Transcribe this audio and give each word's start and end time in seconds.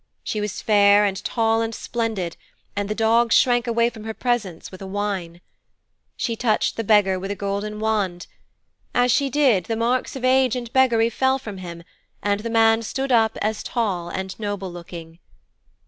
She 0.23 0.41
was 0.41 0.63
fair 0.63 1.05
and 1.05 1.23
tall 1.23 1.61
and 1.61 1.75
splendid, 1.75 2.35
and 2.75 2.89
the 2.89 2.95
dogs 2.95 3.35
shrank 3.37 3.67
away 3.67 3.91
from 3.91 4.03
her 4.05 4.15
presence 4.15 4.71
with 4.71 4.81
a 4.81 4.87
whine. 4.87 5.41
She 6.17 6.35
touched 6.35 6.75
the 6.75 6.83
beggar 6.83 7.19
with 7.19 7.29
a 7.29 7.35
golden 7.35 7.79
wand. 7.79 8.25
As 8.95 9.11
she 9.11 9.29
did, 9.29 9.65
the 9.65 9.75
marks 9.75 10.15
of 10.15 10.25
age 10.25 10.55
and 10.55 10.73
beggary 10.73 11.11
fell 11.11 11.37
from 11.37 11.59
him 11.59 11.83
and 12.23 12.39
the 12.39 12.49
man 12.49 12.81
stood 12.81 13.11
up 13.11 13.37
as 13.43 13.61
tall 13.61 14.09
and 14.09 14.33
noble 14.39 14.71
looking. 14.71 15.19